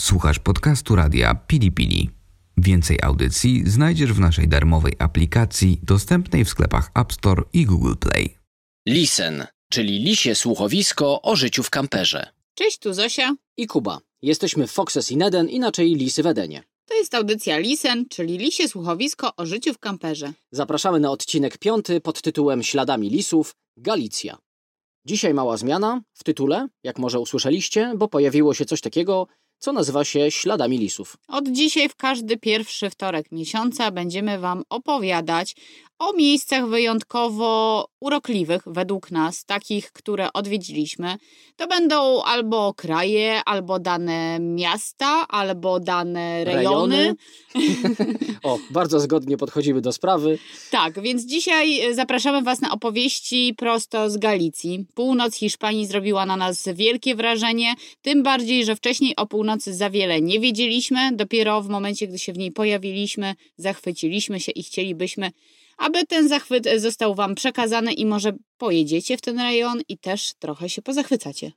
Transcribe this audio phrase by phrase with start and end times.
[0.00, 2.10] Słuchasz podcastu radia Pili Pili.
[2.56, 8.38] Więcej audycji znajdziesz w naszej darmowej aplikacji dostępnej w sklepach App Store i Google Play.
[8.88, 12.26] Listen, czyli lisie słuchowisko o życiu w kamperze.
[12.54, 13.34] Cześć, tu Zosia.
[13.56, 13.98] i Kuba.
[14.22, 16.62] Jesteśmy Foxes in Eden, inaczej Lisy w Edenie.
[16.86, 20.32] To jest audycja Lisen, czyli lisie słuchowisko o życiu w kamperze.
[20.52, 24.38] Zapraszamy na odcinek piąty pod tytułem Śladami lisów Galicja.
[25.04, 29.26] Dzisiaj mała zmiana w tytule, jak może usłyszeliście, bo pojawiło się coś takiego,
[29.58, 31.16] co nazywa się Śladami lisów.
[31.28, 35.54] Od dzisiaj w każdy pierwszy wtorek miesiąca będziemy Wam opowiadać
[35.98, 41.16] o miejscach wyjątkowo urokliwych według nas, takich, które odwiedziliśmy.
[41.56, 47.14] To będą albo kraje, albo dane miasta, albo dane rejony.
[48.42, 50.38] o, bardzo zgodnie podchodzimy do sprawy.
[50.70, 54.86] Tak, więc dzisiaj zapraszamy Was na opowieści prosto z Galicji.
[54.94, 60.20] Północ Hiszpanii zrobiła na nas wielkie wrażenie, tym bardziej, że wcześniej o północy za wiele
[60.20, 61.10] nie wiedzieliśmy.
[61.12, 65.30] Dopiero w momencie, gdy się w niej pojawiliśmy, zachwyciliśmy się i chcielibyśmy,
[65.78, 70.34] aby ten zachwyt e, został Wam przekazany i może pojedziecie w ten rejon i też
[70.38, 71.52] trochę się pozachwycacie.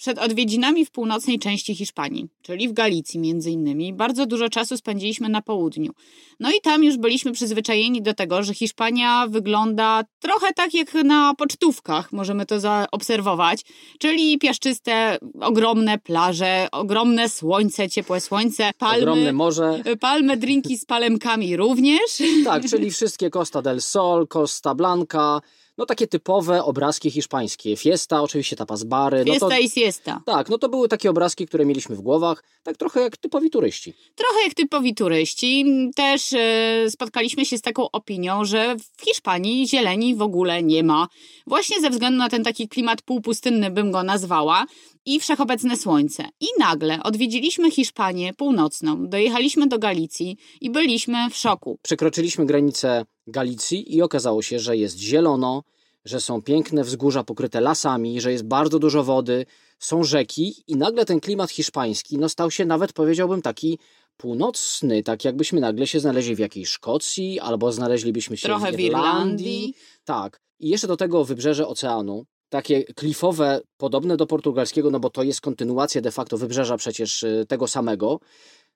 [0.00, 5.28] Przed odwiedzinami w północnej części Hiszpanii, czyli w Galicji między innymi, bardzo dużo czasu spędziliśmy
[5.28, 5.92] na południu.
[6.40, 11.34] No i tam już byliśmy przyzwyczajeni do tego, że Hiszpania wygląda trochę tak jak na
[11.34, 13.60] pocztówkach, możemy to zaobserwować,
[13.98, 19.82] czyli piaszczyste, ogromne plaże, ogromne słońce, ciepłe słońce, palmy, Ogromne morze.
[20.00, 22.22] palmy drinki z palemkami również.
[22.44, 25.40] Tak, czyli wszystkie Costa del Sol, Costa Blanca,
[25.78, 27.76] no takie typowe obrazki hiszpańskie.
[27.76, 29.24] Fiesta, oczywiście tapas bary.
[29.24, 30.22] Fiesta no to, i siesta.
[30.26, 33.94] tak, no to były takie obrazki, które mieliśmy w głowach, tak trochę jak typowi turyści.
[34.14, 35.64] Trochę jak typowi turyści.
[35.96, 41.08] Też e, spotkaliśmy się z taką opinią, że w Hiszpanii zieleni w ogóle nie ma.
[41.46, 44.66] Właśnie ze względu na ten taki klimat półpustynny bym go nazwała
[45.06, 46.24] i wszechobecne słońce.
[46.40, 51.78] I nagle odwiedziliśmy Hiszpanię północną, dojechaliśmy do Galicji i byliśmy w szoku.
[51.82, 55.62] Przekroczyliśmy granicę Galicji i okazało się, że jest zielono,
[56.04, 59.46] że są piękne wzgórza pokryte lasami, że jest bardzo dużo wody,
[59.78, 63.78] są rzeki i nagle ten klimat hiszpański no, stał się nawet, powiedziałbym, taki
[64.16, 68.80] północny, tak jakbyśmy nagle się znaleźli w jakiejś Szkocji albo znaleźlibyśmy się Trochę w w
[68.80, 69.18] Irlandii.
[69.20, 69.74] Irlandii.
[70.04, 70.40] Tak.
[70.58, 75.40] I jeszcze do tego wybrzeże oceanu, takie klifowe, podobne do portugalskiego, no bo to jest
[75.40, 78.20] kontynuacja de facto wybrzeża przecież y, tego samego,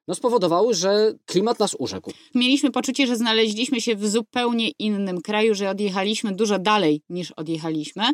[0.09, 2.13] no spowodowały, że klimat nas urzekł.
[2.35, 8.05] Mieliśmy poczucie, że znaleźliśmy się w zupełnie innym kraju, że odjechaliśmy dużo dalej niż odjechaliśmy.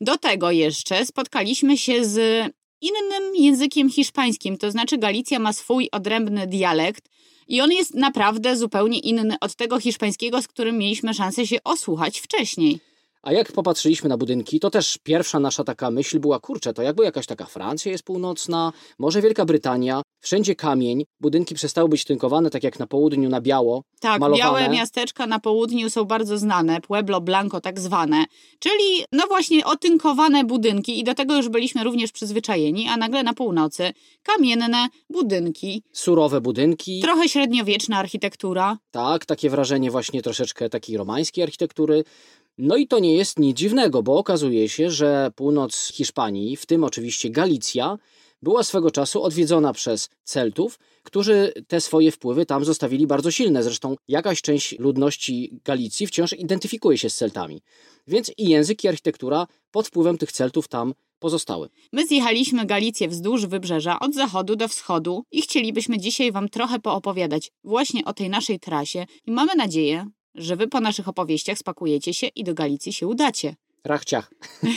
[0.00, 2.44] Do tego jeszcze spotkaliśmy się z
[2.80, 7.08] innym językiem hiszpańskim, to znaczy Galicja ma swój odrębny dialekt
[7.48, 12.18] i on jest naprawdę zupełnie inny od tego hiszpańskiego, z którym mieliśmy szansę się osłuchać
[12.20, 12.80] wcześniej.
[13.26, 17.04] A jak popatrzyliśmy na budynki, to też pierwsza nasza taka myśl była, kurczę, to jakby
[17.04, 22.62] jakaś taka Francja jest północna, może Wielka Brytania, wszędzie kamień, budynki przestały być tynkowane, tak
[22.64, 24.42] jak na południu na biało, Tak, malowane.
[24.44, 28.24] białe miasteczka na południu są bardzo znane, Pueblo Blanco tak zwane,
[28.58, 33.34] czyli no właśnie otynkowane budynki i do tego już byliśmy również przyzwyczajeni, a nagle na
[33.34, 33.92] północy
[34.22, 38.78] kamienne budynki, Surowe budynki, trochę średniowieczna architektura.
[38.90, 42.04] tak, takie wrażenie właśnie troszeczkę takiej romańskiej architektury.
[42.58, 46.84] No i to nie jest nic dziwnego, bo okazuje się, że północ Hiszpanii, w tym
[46.84, 47.98] oczywiście Galicja,
[48.42, 53.62] była swego czasu odwiedzona przez Celtów, którzy te swoje wpływy tam zostawili bardzo silne.
[53.62, 57.62] Zresztą jakaś część ludności Galicji wciąż identyfikuje się z Celtami.
[58.06, 61.68] Więc i język, i architektura pod wpływem tych Celtów tam pozostały.
[61.92, 67.52] My zjechaliśmy Galicję wzdłuż wybrzeża od zachodu do wschodu i chcielibyśmy dzisiaj Wam trochę poopowiadać
[67.64, 70.06] właśnie o tej naszej trasie i mamy nadzieję,
[70.36, 73.56] że Wy po naszych opowieściach spakujecie się i do Galicji się udacie.
[73.84, 74.30] Rachciach.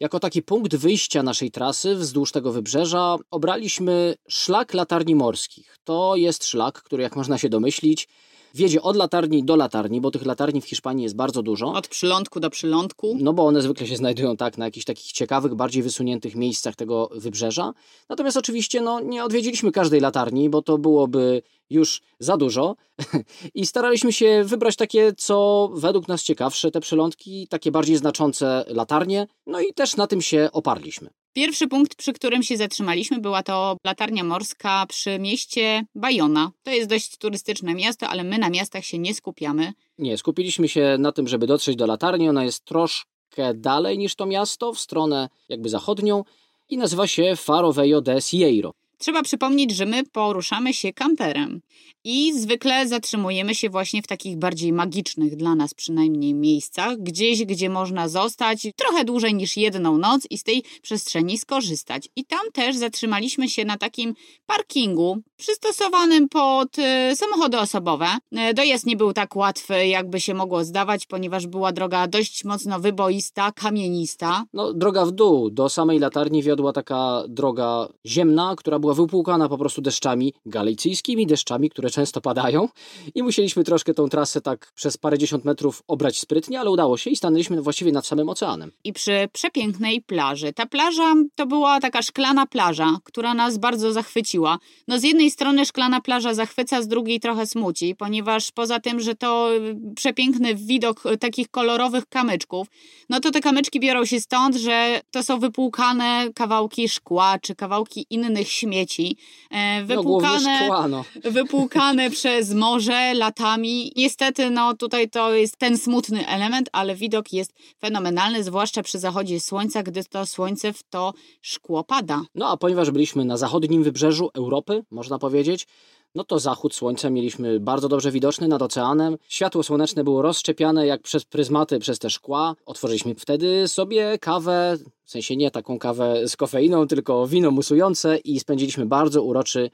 [0.00, 5.76] Jako taki punkt wyjścia naszej trasy wzdłuż tego wybrzeża obraliśmy szlak latarni morskich.
[5.84, 8.08] To jest szlak, który, jak można się domyślić,
[8.54, 11.72] wiedzie od latarni do latarni, bo tych latarni w Hiszpanii jest bardzo dużo.
[11.72, 13.16] Od przylądku do przylądku.
[13.20, 17.10] No bo one zwykle się znajdują tak na jakichś takich ciekawych, bardziej wysuniętych miejscach tego
[17.14, 17.72] wybrzeża.
[18.08, 22.76] Natomiast oczywiście no, nie odwiedziliśmy każdej latarni, bo to byłoby już za dużo.
[23.54, 29.26] I staraliśmy się wybrać takie, co według nas ciekawsze, te przylądki, takie bardziej znaczące latarnie.
[29.46, 31.10] No i też na tym się oparliśmy.
[31.32, 36.50] Pierwszy punkt, przy którym się zatrzymaliśmy, była to latarnia morska przy mieście Bayona.
[36.62, 39.72] To jest dość turystyczne miasto, ale my na miastach się nie skupiamy.
[39.98, 42.28] Nie, skupiliśmy się na tym, żeby dotrzeć do latarni.
[42.28, 46.24] Ona jest troszkę dalej niż to miasto, w stronę jakby zachodnią
[46.68, 48.72] i nazywa się Faro Velho de Sieiro.
[48.98, 51.60] Trzeba przypomnieć, że my poruszamy się kamperem
[52.04, 57.70] i zwykle zatrzymujemy się właśnie w takich bardziej magicznych dla nas przynajmniej miejscach, gdzieś, gdzie
[57.70, 62.08] można zostać trochę dłużej niż jedną noc i z tej przestrzeni skorzystać.
[62.16, 64.14] I tam też zatrzymaliśmy się na takim
[64.46, 68.06] parkingu przystosowanym pod y, samochody osobowe.
[68.50, 72.80] Y, dojazd nie był tak łatwy, jakby się mogło zdawać, ponieważ była droga dość mocno
[72.80, 74.44] wyboista, kamienista.
[74.52, 75.50] No, droga w dół.
[75.50, 81.70] Do samej latarni wiodła taka droga ziemna, która była wypłukana po prostu deszczami, galicyjskimi deszczami,
[81.70, 82.68] które często padają.
[83.14, 87.16] I musieliśmy troszkę tą trasę tak przez parędziesiąt metrów obrać sprytnie, ale udało się i
[87.16, 88.72] stanęliśmy właściwie nad samym oceanem.
[88.84, 90.52] I przy przepięknej plaży.
[90.52, 94.58] Ta plaża to była taka szklana plaża, która nas bardzo zachwyciła.
[94.88, 99.14] No z jednej strony szklana plaża zachwyca, z drugiej trochę smuci, ponieważ poza tym, że
[99.14, 102.66] to y, przepiękny widok y, takich kolorowych kamyczków,
[103.08, 108.06] no to te kamyczki biorą się stąd, że to są wypłukane kawałki szkła czy kawałki
[108.10, 109.16] innych śmieci.
[109.50, 111.04] E, No, głównie Wypłukane, szkła, no.
[111.24, 113.92] wypłukane przez morze latami.
[113.96, 119.40] Niestety, no tutaj to jest ten smutny element, ale widok jest fenomenalny, zwłaszcza przy zachodzie
[119.40, 122.22] słońca, gdy to słońce w to szkło pada.
[122.34, 125.66] No a ponieważ byliśmy na zachodnim wybrzeżu Europy, można powiedzieć,
[126.14, 129.16] no to zachód słońca mieliśmy bardzo dobrze widoczny nad oceanem.
[129.28, 132.54] Światło słoneczne było rozszczepiane jak przez pryzmaty, przez te szkła.
[132.66, 138.40] Otworzyliśmy wtedy sobie kawę, w sensie nie taką kawę z kofeiną, tylko wino musujące i
[138.40, 139.70] spędziliśmy bardzo uroczy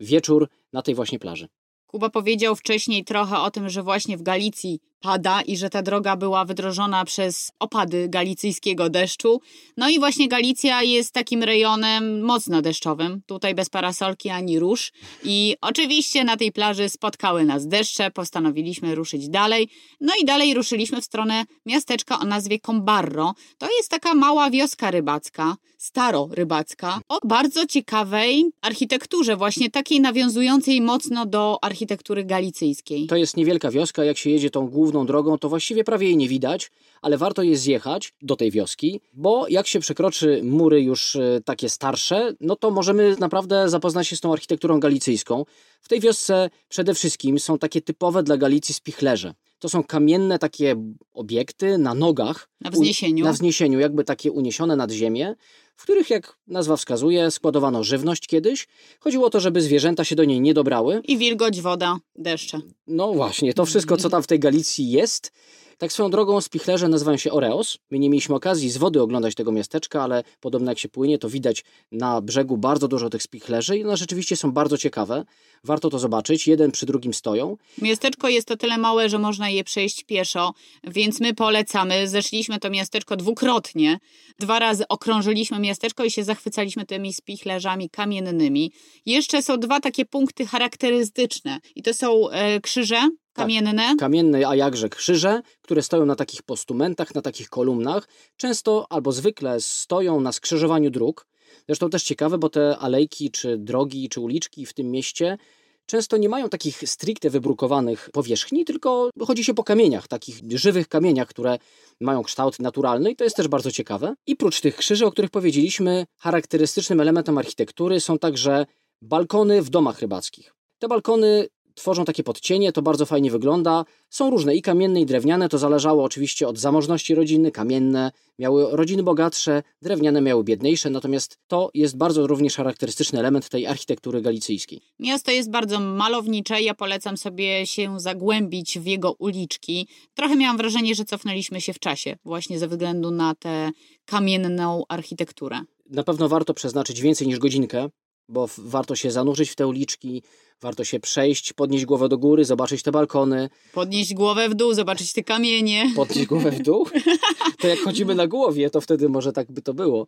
[0.00, 1.48] wieczór na tej właśnie plaży.
[1.86, 6.16] Kuba powiedział wcześniej trochę o tym, że właśnie w Galicji pada i że ta droga
[6.16, 9.40] była wydrożona przez opady galicyjskiego deszczu.
[9.76, 13.22] No i właśnie Galicja jest takim rejonem mocno deszczowym.
[13.26, 14.92] Tutaj bez parasolki ani róż.
[15.24, 19.68] I oczywiście na tej plaży spotkały nas deszcze, postanowiliśmy ruszyć dalej.
[20.00, 23.34] No i dalej ruszyliśmy w stronę miasteczka o nazwie Combarro.
[23.58, 31.26] To jest taka mała wioska rybacka, staro-rybacka, o bardzo ciekawej architekturze, właśnie takiej nawiązującej mocno
[31.26, 33.06] do architektury galicyjskiej.
[33.06, 36.28] To jest niewielka wioska, jak się jedzie tą główną drogą, to właściwie prawie jej nie
[36.28, 36.70] widać,
[37.02, 41.68] ale warto jest zjechać do tej wioski, bo jak się przekroczy mury już e, takie
[41.68, 45.44] starsze, no to możemy naprawdę zapoznać się z tą architekturą galicyjską.
[45.80, 49.34] W tej wiosce przede wszystkim są takie typowe dla Galicji spichlerze.
[49.58, 50.76] To są kamienne takie
[51.12, 52.48] obiekty na nogach.
[52.60, 53.24] Na wzniesieniu.
[53.24, 55.34] Na wzniesieniu, jakby takie uniesione nad ziemię,
[55.76, 58.68] w których, jak nazwa wskazuje, składowano żywność kiedyś.
[59.00, 61.00] Chodziło o to, żeby zwierzęta się do niej nie dobrały.
[61.04, 62.60] I wilgoć, woda, deszcze.
[62.86, 65.32] No właśnie, to wszystko, co tam w tej Galicji jest.
[65.78, 67.78] Tak swoją drogą spichlerze nazywają się Oreos.
[67.90, 71.28] My nie mieliśmy okazji z wody oglądać tego miasteczka, ale podobno jak się płynie, to
[71.28, 75.24] widać na brzegu bardzo dużo tych spichlerzy i one rzeczywiście są bardzo ciekawe.
[75.64, 76.46] Warto to zobaczyć.
[76.48, 77.56] Jeden przy drugim stoją.
[77.82, 82.08] Miasteczko jest o tyle małe, że można je przejść pieszo, więc my polecamy.
[82.08, 83.98] Zeszliśmy to miasteczko dwukrotnie.
[84.38, 88.72] Dwa razy okrążyliśmy miasteczko i się zachwycaliśmy tymi spichlerzami kamiennymi.
[89.06, 93.96] Jeszcze są dwa takie punkty charakterystyczne i to są e, krzyże kamienne.
[93.98, 98.08] Kamienne, a jakże krzyże, które stoją na takich postumentach, na takich kolumnach.
[98.36, 101.26] Często albo zwykle stoją na skrzyżowaniu dróg.
[101.66, 105.38] Zresztą też ciekawe, bo te alejki, czy drogi, czy uliczki w tym mieście
[105.86, 111.28] często nie mają takich stricte wybrukowanych powierzchni, tylko chodzi się po kamieniach, takich żywych kamieniach,
[111.28, 111.58] które
[112.00, 114.14] mają kształt naturalny i to jest też bardzo ciekawe.
[114.26, 118.66] I prócz tych krzyży, o których powiedzieliśmy, charakterystycznym elementem architektury są także
[119.02, 120.54] balkony w domach rybackich.
[120.78, 123.84] Te balkony tworzą takie podcienie, to bardzo fajnie wygląda.
[124.10, 127.50] Są różne i kamienne, i drewniane, to zależało oczywiście od zamożności rodziny.
[127.50, 133.66] Kamienne miały rodziny bogatsze, drewniane miały biedniejsze, natomiast to jest bardzo również charakterystyczny element tej
[133.66, 134.80] architektury galicyjskiej.
[134.98, 136.62] Miasto jest bardzo malownicze.
[136.62, 139.88] Ja polecam sobie się zagłębić w jego uliczki.
[140.14, 143.70] Trochę miałam wrażenie, że cofnęliśmy się w czasie, właśnie ze względu na tę
[144.04, 145.60] kamienną architekturę.
[145.90, 147.88] Na pewno warto przeznaczyć więcej niż godzinkę,
[148.28, 150.22] bo warto się zanurzyć w te uliczki,
[150.62, 155.12] warto się przejść, podnieść głowę do góry, zobaczyć te balkony, Podnieść głowę w dół, zobaczyć
[155.12, 155.92] te kamienie.
[155.96, 156.86] podnieść głowę w dół.
[157.60, 160.06] To jak chodzimy na głowie, to wtedy może tak by to było.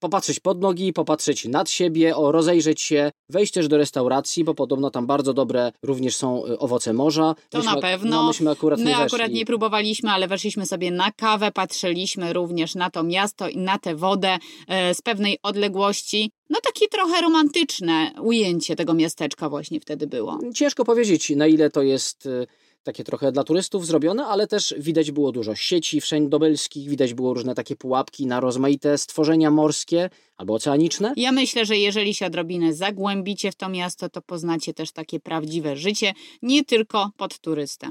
[0.00, 4.90] Popatrzeć pod nogi, popatrzeć nad siebie, o rozejrzeć się, wejść też do restauracji, bo podobno
[4.90, 7.34] tam bardzo dobre również są y, owoce morza.
[7.50, 8.10] To Myśmy- na pewno.
[8.10, 9.34] No, myśmy akurat My nie akurat weszli.
[9.34, 13.96] nie próbowaliśmy, ale weszliśmy sobie na kawę, patrzyliśmy również na to miasto i na tę
[13.96, 14.38] wodę
[14.68, 16.30] e, z pewnej odległości.
[16.50, 20.38] No takie trochę romantyczne ujęcie tego miasteczka właśnie wtedy było.
[20.54, 22.46] Ciężko powiedzieć, na ile to jest y,
[22.82, 27.54] takie trochę dla turystów zrobione, ale też widać było dużo sieci wszędobylskich, widać było różne
[27.54, 31.12] takie pułapki na rozmaite stworzenia morskie albo oceaniczne.
[31.16, 35.76] Ja myślę, że jeżeli się odrobinę zagłębicie w to miasto, to poznacie też takie prawdziwe
[35.76, 37.90] życie, nie tylko pod turystę.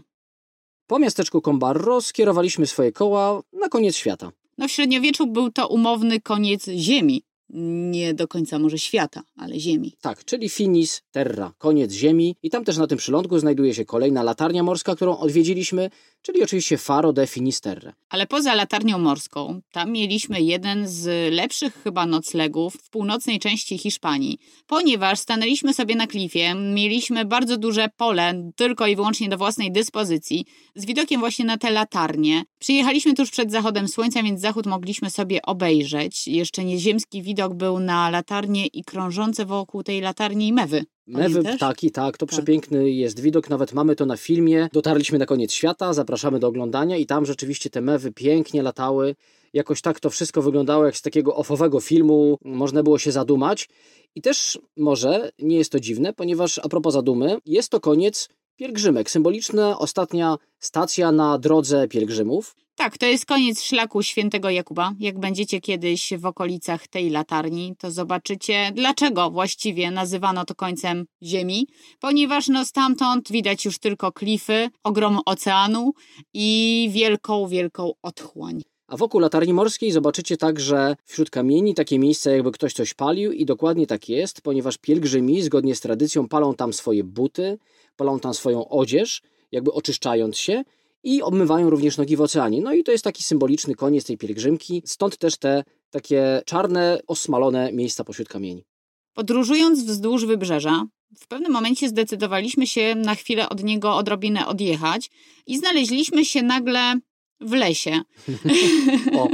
[0.88, 4.32] Po miasteczku Combarro skierowaliśmy swoje koła na koniec świata.
[4.58, 7.24] No w średniowieczu był to umowny koniec ziemi.
[7.50, 9.94] Nie do końca może świata, ale Ziemi.
[10.02, 12.36] Tak, czyli finis terra, koniec Ziemi.
[12.44, 15.90] I tam też na tym przylądku znajduje się kolejna latarnia morska, którą odwiedziliśmy,
[16.22, 17.94] czyli oczywiście Faro de Finisterre.
[18.10, 24.38] Ale poza latarnią morską, tam mieliśmy jeden z lepszych chyba noclegów w północnej części Hiszpanii,
[24.68, 30.46] ponieważ stanęliśmy sobie na klifie, mieliśmy bardzo duże pole, tylko i wyłącznie do własnej dyspozycji,
[30.76, 32.44] z widokiem właśnie na te latarnie.
[32.60, 36.28] Przyjechaliśmy tuż przed zachodem słońca, więc zachód mogliśmy sobie obejrzeć.
[36.28, 40.86] Jeszcze nieziemski widok był na latarnię i krążące wokół tej latarni mewy.
[41.10, 42.34] Mewy, ptaki, tak, to Tak.
[42.34, 44.70] przepiękny jest widok, nawet mamy to na filmie.
[44.74, 49.16] Dotarliśmy na koniec świata, zapraszamy do oglądania i tam rzeczywiście te mewy pięknie latały.
[49.54, 53.70] Jakoś tak to wszystko wyglądało jak z takiego ofowego filmu, można było się zadumać.
[54.16, 59.12] I też może nie jest to dziwne, ponieważ a propos zadumy, jest to koniec pielgrzymek,
[59.12, 62.56] symboliczna ostatnia stacja na drodze pielgrzymów.
[62.76, 64.94] Tak, to jest koniec szlaku świętego Jakuba.
[65.00, 71.68] Jak będziecie kiedyś w okolicach tej latarni, to zobaczycie, dlaczego właściwie nazywano to końcem Ziemi.
[72.00, 75.94] Ponieważ no stamtąd widać już tylko klify, ogrom oceanu
[76.34, 78.62] i wielką, wielką otchłań.
[78.88, 83.46] A wokół latarni morskiej zobaczycie także wśród kamieni takie miejsce, jakby ktoś coś palił, i
[83.46, 87.58] dokładnie tak jest, ponieważ pielgrzymi zgodnie z tradycją palą tam swoje buty,
[88.00, 90.64] palą tam swoją odzież, jakby oczyszczając się
[91.04, 92.62] i obmywają również nogi w oceanie.
[92.62, 97.72] No i to jest taki symboliczny koniec tej pielgrzymki, stąd też te takie czarne, osmalone
[97.72, 98.66] miejsca pośród kamieni.
[99.14, 100.86] Podróżując wzdłuż wybrzeża,
[101.18, 105.10] w pewnym momencie zdecydowaliśmy się na chwilę od niego odrobinę odjechać
[105.48, 107.00] i znaleźliśmy się nagle
[107.42, 108.02] w lesie.
[109.20, 109.28] O,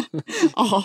[0.56, 0.84] O,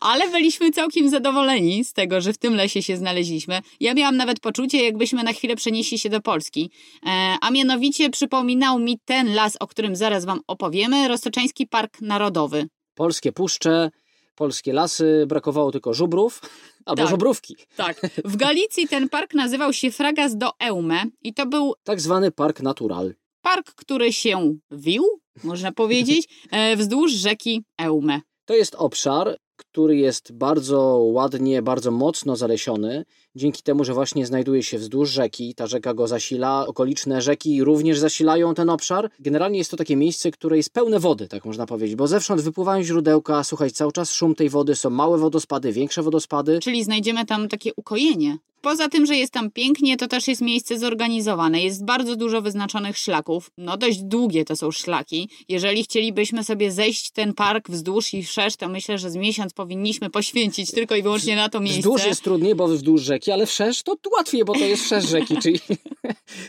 [0.00, 3.60] ale byliśmy całkiem zadowoleni z tego, że w tym lesie się znaleźliśmy.
[3.80, 6.70] Ja miałam nawet poczucie, jakbyśmy na chwilę przenieśli się do Polski.
[7.06, 12.66] E, a mianowicie przypominał mi ten las, o którym zaraz Wam opowiemy, Roztoczański Park Narodowy.
[12.94, 13.90] polskie puszcze,
[14.34, 16.40] polskie lasy, brakowało tylko żubrów
[16.86, 17.10] albo Tak.
[17.10, 17.56] żubrówki.
[17.76, 18.00] Tak.
[18.24, 22.60] W Galicji ten park nazywał się Fragas do Eume i to był Tak zwany park
[22.60, 23.14] natural.
[23.42, 25.04] park, który się wił,
[25.44, 28.20] można powiedzieć, e, wzdłuż rzeki Eume.
[28.44, 33.04] To jest obszar, który jest bardzo ładnie, bardzo mocno zalesiony,
[33.38, 35.54] dzięki temu, że właśnie znajduje się wzdłuż rzeki.
[35.54, 39.10] Ta rzeka go zasila, okoliczne rzeki również zasilają ten obszar.
[39.20, 42.82] Generalnie jest to takie miejsce, które jest pełne wody, tak można powiedzieć, bo zewsząd wypływają
[42.82, 46.60] źródełka, słuchaj, cały czas szum tej wody, są małe wodospady, większe wodospady.
[46.60, 48.38] Czyli znajdziemy tam takie ukojenie.
[48.60, 51.62] Poza tym, że jest tam pięknie, to też jest miejsce zorganizowane.
[51.62, 53.50] Jest bardzo dużo wyznaczonych szlaków.
[53.58, 55.28] No dość długie to są szlaki.
[55.48, 60.10] Jeżeli chcielibyśmy sobie zejść ten park wzdłuż i wszerz, to myślę, że z miesiąc powinniśmy
[60.10, 61.80] poświęcić tylko i wyłącznie na to miejsce.
[61.80, 65.36] Wzdłuż jest trudniej, bo wzdłuż rzeki, ale wszerz to łatwiej, bo to jest wszerz rzeki,
[65.36, 65.60] czyli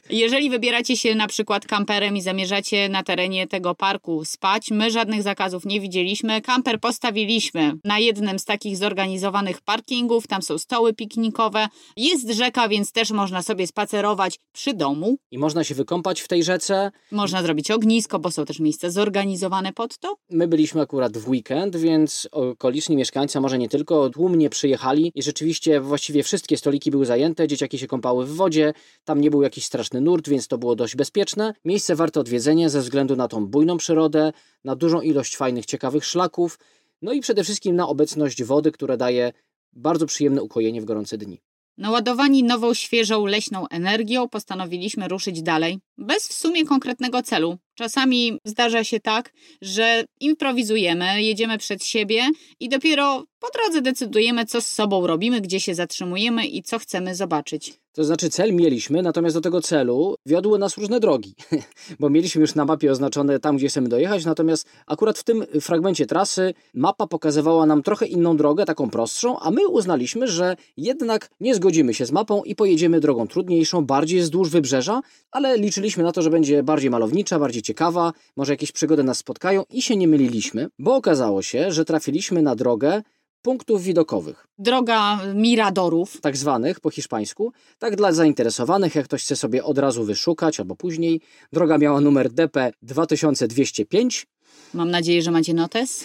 [0.10, 5.24] Jeżeli wybieracie się na przykład kamperem i zamierzacie na terenie tego parku spać, my żadnych
[5.24, 6.42] zakazów nie widzieliśmy.
[6.42, 11.68] Kamper postawiliśmy na jednym z takich zorganizowanych parkingów, tam są stoły piknikowe,
[11.98, 15.18] jest rzeka, więc też można sobie spacerować przy domu.
[15.32, 16.92] i można się wykąpać w tej rzece.
[17.12, 20.16] Można zrobić ognisko, bo są też miejsca zorganizowane pod to.
[20.30, 25.82] My byliśmy akurat w weekend, więc okoliczni mieszkańcy może nie tylko tłumnie przyjechali i rzeczywiście
[25.82, 28.74] właściwie wszystkie stoliki były zajęte, dzieciaki się kąpały w wodzie,
[29.06, 31.54] tam nie był jakiś straszny nurt, więc to było dość bezpieczne.
[31.66, 34.32] Miejsce warte odwiedzenia ze względu na tą bujną przyrodę,
[34.64, 36.60] na dużą ilość fajnych, ciekawych szlaków,
[37.02, 39.34] no i przede wszystkim na obecność wody, która daje
[39.74, 41.42] bardzo przyjemne ukojenie w gorące dni.
[41.78, 47.58] Naładowani nową, świeżą, leśną energią, postanowiliśmy ruszyć dalej, bez w sumie konkretnego celu.
[47.80, 52.22] Czasami zdarza się tak, że improwizujemy, jedziemy przed siebie
[52.60, 57.16] i dopiero po drodze decydujemy, co z sobą robimy, gdzie się zatrzymujemy i co chcemy
[57.16, 57.80] zobaczyć.
[57.94, 61.36] To znaczy cel mieliśmy, natomiast do tego celu wiodły nas różne drogi,
[62.00, 66.06] bo mieliśmy już na mapie oznaczone tam, gdzie chcemy dojechać, natomiast akurat w tym fragmencie
[66.06, 71.56] trasy mapa pokazywała nam trochę inną drogę, taką prostszą, a my uznaliśmy, że jednak nie
[71.56, 76.22] zgodzimy się z mapą i pojedziemy drogą trudniejszą, bardziej wzdłuż wybrzeża, ale liczyliśmy na to,
[76.22, 80.68] że będzie bardziej malownicza, bardziej ciekawa, może jakieś przygody nas spotkają i się nie myliliśmy,
[80.80, 83.02] bo okazało się, że trafiliśmy na drogę
[83.42, 86.22] punktów widokowych Droga miradorów.
[86.22, 87.54] tak zwanych po hiszpańsku.
[87.80, 91.22] Tak dla zainteresowanych, jak ktoś chce sobie od razu wyszukać albo później.
[91.54, 94.28] Droga miała numer DP 2205.
[94.74, 96.04] Mam nadzieję, że macie notes.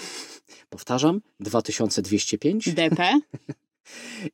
[0.68, 2.74] Powtarzam, 2205.
[2.74, 3.12] DP.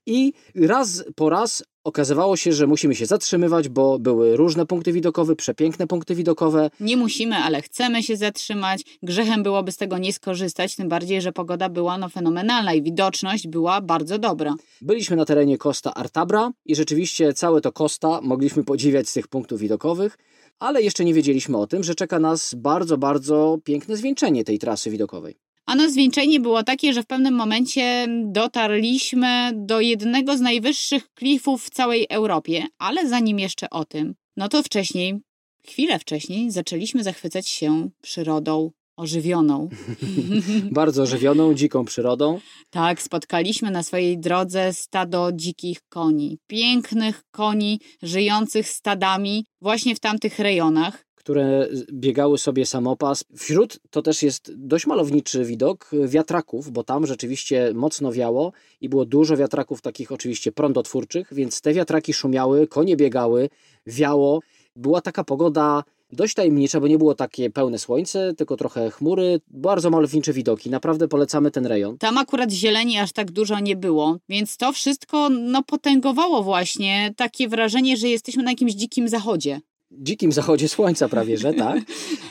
[0.06, 5.36] I raz po raz okazywało się, że musimy się zatrzymywać, bo były różne punkty widokowe,
[5.36, 6.70] przepiękne punkty widokowe.
[6.80, 8.82] Nie musimy, ale chcemy się zatrzymać.
[9.02, 13.48] Grzechem byłoby z tego nie skorzystać, tym bardziej, że pogoda była no, fenomenalna i widoczność
[13.48, 14.54] była bardzo dobra.
[14.80, 19.60] Byliśmy na terenie Costa Artabra i rzeczywiście całe to Costa mogliśmy podziwiać z tych punktów
[19.60, 20.18] widokowych,
[20.58, 24.90] ale jeszcze nie wiedzieliśmy o tym, że czeka nas bardzo, bardzo piękne zwieńczenie tej trasy
[24.90, 25.49] widokowej.
[25.70, 31.70] Ano zwieńczenie było takie, że w pewnym momencie dotarliśmy do jednego z najwyższych klifów w
[31.70, 35.20] całej Europie, ale zanim jeszcze o tym, no to wcześniej,
[35.66, 39.68] chwilę wcześniej, zaczęliśmy zachwycać się przyrodą ożywioną.
[40.80, 42.40] Bardzo ożywioną, dziką przyrodą.
[42.70, 46.38] Tak, spotkaliśmy na swojej drodze stado dzikich koni.
[46.46, 53.24] Pięknych koni, żyjących stadami właśnie w tamtych rejonach które biegały sobie samopas.
[53.36, 59.04] Wśród to też jest dość malowniczy widok wiatraków, bo tam rzeczywiście mocno wiało i było
[59.04, 63.48] dużo wiatraków takich oczywiście prądotwórczych, więc te wiatraki szumiały, konie biegały,
[63.86, 64.40] wiało.
[64.76, 69.90] Była taka pogoda dość tajemnicza, bo nie było takie pełne słońce, tylko trochę chmury, bardzo
[69.90, 70.70] malownicze widoki.
[70.70, 71.98] Naprawdę polecamy ten rejon.
[71.98, 77.48] Tam akurat zieleni aż tak dużo nie było, więc to wszystko no, potęgowało właśnie takie
[77.48, 79.60] wrażenie, że jesteśmy na jakimś dzikim zachodzie
[79.90, 81.80] dzikim zachodzie słońca prawie, że tak.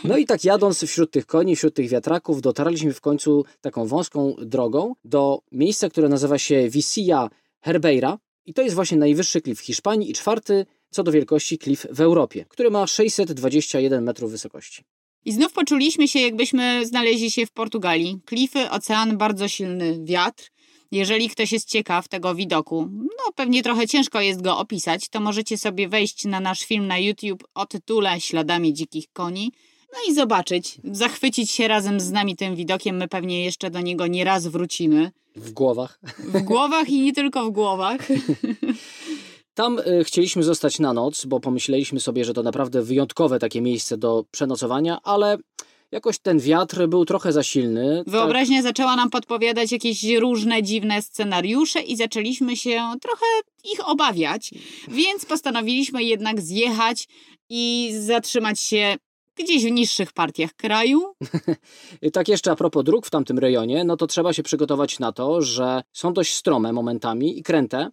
[0.03, 4.35] No i tak jadąc wśród tych koni, wśród tych wiatraków, dotarliśmy w końcu taką wąską
[4.41, 7.29] drogą do miejsca, które nazywa się Visilla
[7.61, 8.17] Herbeira.
[8.45, 12.01] I to jest właśnie najwyższy klif w Hiszpanii i czwarty co do wielkości klif w
[12.01, 14.83] Europie, który ma 621 metrów wysokości.
[15.25, 18.19] I znów poczuliśmy się, jakbyśmy znaleźli się w Portugalii.
[18.25, 20.51] Klify, ocean, bardzo silny wiatr.
[20.91, 25.57] Jeżeli ktoś jest ciekaw tego widoku, no pewnie trochę ciężko jest go opisać, to możecie
[25.57, 29.51] sobie wejść na nasz film na YouTube o tytule Śladami dzikich koni.
[29.93, 32.97] No i zobaczyć, zachwycić się razem z nami tym widokiem.
[32.97, 35.11] My pewnie jeszcze do niego nie raz wrócimy.
[35.35, 35.99] W głowach.
[36.17, 38.07] W głowach i nie tylko w głowach.
[39.53, 43.97] Tam y, chcieliśmy zostać na noc, bo pomyśleliśmy sobie, że to naprawdę wyjątkowe takie miejsce
[43.97, 45.37] do przenocowania, ale
[45.91, 48.03] jakoś ten wiatr był trochę za silny.
[48.07, 48.63] Wyobraźnia tak...
[48.63, 53.25] zaczęła nam podpowiadać jakieś różne dziwne scenariusze i zaczęliśmy się trochę
[53.73, 54.51] ich obawiać,
[54.87, 57.07] więc postanowiliśmy jednak zjechać
[57.49, 58.95] i zatrzymać się
[59.35, 61.01] gdzieś w niższych partiach kraju.
[62.13, 65.41] tak jeszcze a propos dróg w tamtym rejonie, no to trzeba się przygotować na to,
[65.41, 67.89] że są dość strome momentami i kręte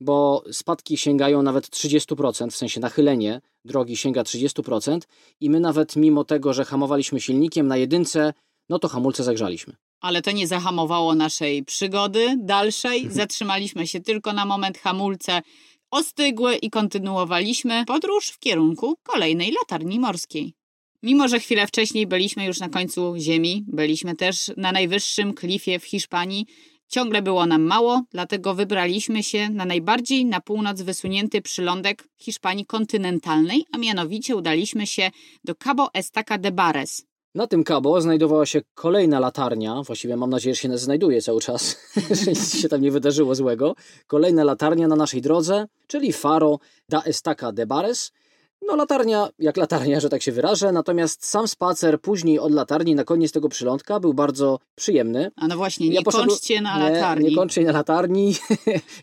[0.00, 5.00] bo spadki sięgają nawet 30%, w sensie nachylenie drogi sięga 30%
[5.40, 8.32] i my nawet mimo tego, że hamowaliśmy silnikiem na jedynce,
[8.68, 9.76] no to hamulce zagrzaliśmy.
[10.00, 13.08] Ale to nie zahamowało naszej przygody dalszej.
[13.10, 15.42] Zatrzymaliśmy się tylko na moment, hamulce
[15.90, 20.54] ostygły i kontynuowaliśmy podróż w kierunku kolejnej latarni morskiej.
[21.02, 25.84] Mimo, że chwilę wcześniej byliśmy już na końcu ziemi, byliśmy też na najwyższym klifie w
[25.84, 26.46] Hiszpanii,
[26.88, 33.64] Ciągle było nam mało, dlatego wybraliśmy się na najbardziej na północ wysunięty przylądek Hiszpanii kontynentalnej,
[33.72, 35.10] a mianowicie udaliśmy się
[35.44, 37.06] do Cabo Estaca de Bares.
[37.34, 41.76] Na tym Cabo znajdowała się kolejna latarnia, właściwie mam nadzieję, że się znajduje cały czas,
[42.24, 43.74] że nic się tam nie wydarzyło złego.
[44.06, 48.12] Kolejna latarnia na naszej drodze, czyli Faro da Estaca de Bares–
[48.62, 53.04] no latarnia, jak latarnia, że tak się wyrażę, natomiast sam spacer później od latarni na
[53.04, 55.30] koniec tego przylądka był bardzo przyjemny.
[55.36, 56.28] A no właśnie, nie ja poszedł...
[56.28, 57.24] kończcie na latarni.
[57.24, 58.34] Nie, nie kończcie na latarni.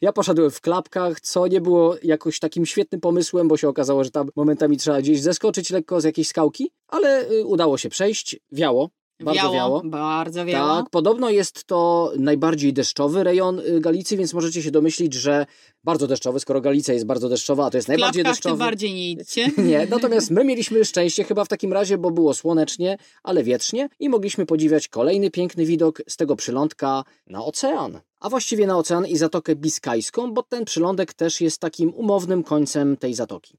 [0.01, 4.11] ja poszedłem w klapkach, co nie było jakoś takim świetnym pomysłem, bo się okazało, że
[4.11, 8.89] tam momentami trzeba gdzieś zeskoczyć lekko z jakiejś skałki, ale y, udało się przejść, wiało,
[9.19, 9.81] bardzo wiało, wiało.
[9.85, 10.81] Bardzo wiało.
[10.81, 15.45] Tak, podobno jest to najbardziej deszczowy rejon y, Galicji, więc możecie się domyślić, że
[15.83, 18.57] bardzo deszczowy, skoro Galicja jest bardzo deszczowa, a to jest w najbardziej deszczowy.
[18.57, 19.51] bardziej nie idźcie.
[19.69, 24.09] nie, natomiast my mieliśmy szczęście chyba w takim razie, bo było słonecznie, ale wietrznie i
[24.09, 27.99] mogliśmy podziwiać kolejny piękny widok z tego przylądka na ocean.
[28.19, 32.97] A właściwie na ocean i Zatokę Biskajską, bo ten przylądek też jest takim umownym końcem
[32.97, 33.57] tej zatoki.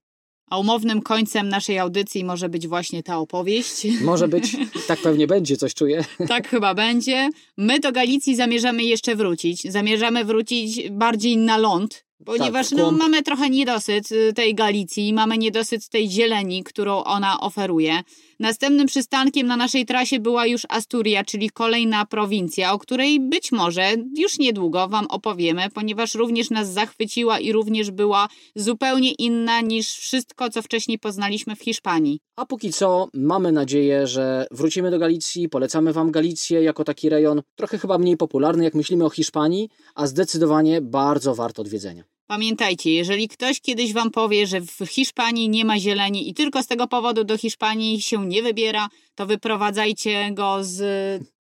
[0.51, 3.87] A umownym końcem naszej audycji może być właśnie ta opowieść.
[4.01, 6.05] Może być, tak pewnie będzie, coś czuję.
[6.29, 7.31] Tak chyba będzie.
[7.57, 9.73] My do Galicji zamierzamy jeszcze wrócić.
[9.73, 15.39] Zamierzamy wrócić bardziej na ląd, Ponieważ tak, no, mamy trochę niedosyt y, tej Galicji, mamy
[15.39, 18.01] niedosyt tej zieleni, którą ona oferuje.
[18.41, 23.93] Następnym przystankiem na naszej trasie była już Asturia, czyli kolejna prowincja, o której być może
[24.19, 30.51] już niedługo Wam opowiemy, ponieważ również nas zachwyciła i również była zupełnie inna niż wszystko,
[30.51, 32.21] co wcześniej poznaliśmy w Hiszpanii.
[32.37, 37.43] A póki co mamy nadzieję, że wrócimy do Galicji, polecamy Wam Galicję jako taki rejon
[37.57, 42.14] trochę chyba mniej popularny, jak myślimy o Hiszpanii, a zdecydowanie bardzo wart odwiedzenia.
[42.27, 46.67] Pamiętajcie, jeżeli ktoś kiedyś wam powie, że w Hiszpanii nie ma zieleni i tylko z
[46.67, 50.81] tego powodu do Hiszpanii się nie wybiera, to wyprowadzajcie go z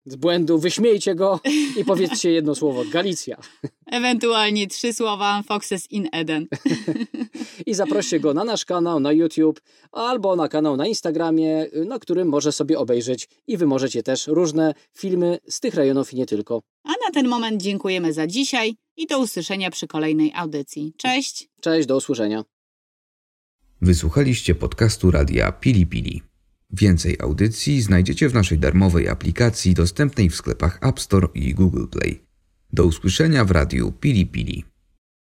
[0.06, 1.40] z błędu, wyśmiejcie go
[1.78, 3.38] i powiedzcie jedno słowo, Galicja.
[3.86, 6.48] Ewentualnie trzy słowa, Foxes in Eden.
[7.66, 9.62] I zaproście go na nasz kanał na YouTube
[9.92, 14.74] albo na kanał na Instagramie, na którym może sobie obejrzeć i wy możecie też różne
[14.98, 16.62] filmy z tych rejonów i nie tylko.
[16.84, 20.94] A na ten moment dziękujemy za dzisiaj i do usłyszenia przy kolejnej audycji.
[20.98, 21.50] Cześć!
[21.62, 22.44] Cześć, do usłyszenia.
[23.82, 26.31] Wysłuchaliście podcastu radia Pili Pili.
[26.74, 32.22] Więcej audycji znajdziecie w naszej darmowej aplikacji dostępnej w sklepach App Store i Google Play.
[32.74, 34.71] Do usłyszenia w radiu Pili Pili.